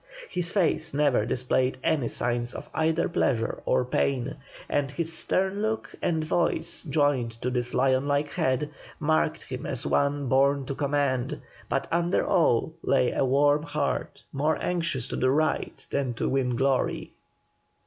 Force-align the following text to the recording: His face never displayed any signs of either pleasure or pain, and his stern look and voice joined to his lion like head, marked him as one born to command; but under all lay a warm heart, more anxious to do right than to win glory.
His 0.29 0.51
face 0.51 0.95
never 0.95 1.27
displayed 1.27 1.77
any 1.83 2.07
signs 2.07 2.55
of 2.55 2.71
either 2.73 3.07
pleasure 3.07 3.61
or 3.67 3.85
pain, 3.85 4.37
and 4.67 4.89
his 4.89 5.13
stern 5.15 5.61
look 5.61 5.93
and 6.01 6.23
voice 6.23 6.81
joined 6.81 7.39
to 7.43 7.51
his 7.51 7.75
lion 7.75 8.07
like 8.07 8.29
head, 8.31 8.71
marked 8.99 9.43
him 9.43 9.63
as 9.67 9.85
one 9.85 10.27
born 10.27 10.65
to 10.65 10.73
command; 10.73 11.39
but 11.69 11.87
under 11.91 12.25
all 12.25 12.73
lay 12.81 13.11
a 13.11 13.23
warm 13.23 13.61
heart, 13.61 14.23
more 14.33 14.57
anxious 14.59 15.07
to 15.09 15.17
do 15.17 15.27
right 15.27 15.85
than 15.91 16.15
to 16.15 16.27
win 16.27 16.55
glory. 16.55 17.13